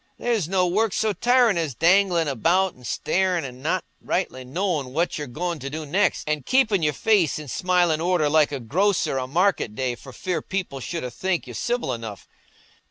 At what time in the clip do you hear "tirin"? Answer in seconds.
1.13-1.59